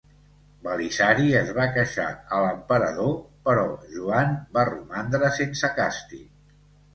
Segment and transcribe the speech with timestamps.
[0.67, 2.07] Belisari es va queixar
[2.37, 3.11] a l'emperador
[3.51, 6.27] però Joan va romandre sense càstig.